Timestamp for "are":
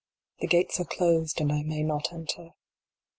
0.79-0.85